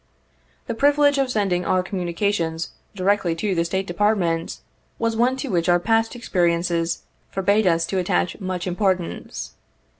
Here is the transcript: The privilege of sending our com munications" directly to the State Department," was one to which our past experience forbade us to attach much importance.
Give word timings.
The 0.65 0.73
privilege 0.73 1.19
of 1.19 1.29
sending 1.29 1.63
our 1.63 1.83
com 1.83 1.99
munications" 1.99 2.69
directly 2.95 3.35
to 3.35 3.53
the 3.53 3.63
State 3.63 3.85
Department," 3.85 4.57
was 4.97 5.15
one 5.15 5.37
to 5.37 5.49
which 5.51 5.69
our 5.69 5.79
past 5.79 6.15
experience 6.15 7.03
forbade 7.29 7.67
us 7.67 7.85
to 7.85 7.99
attach 7.99 8.39
much 8.39 8.65
importance. 8.65 9.51